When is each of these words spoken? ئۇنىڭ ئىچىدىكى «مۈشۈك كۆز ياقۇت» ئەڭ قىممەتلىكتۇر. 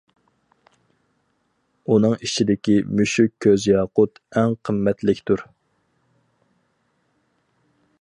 ئۇنىڭ 1.95 2.15
ئىچىدىكى 2.21 2.79
«مۈشۈك 3.01 3.35
كۆز 3.47 3.69
ياقۇت» 3.73 4.19
ئەڭ 4.41 4.59
قىممەتلىكتۇر. 4.71 5.47